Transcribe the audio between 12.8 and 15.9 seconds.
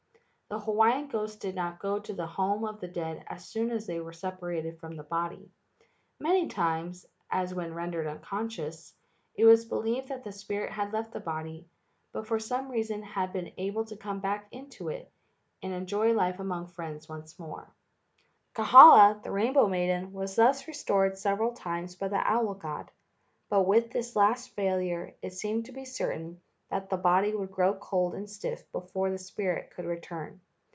had been able to come back into it and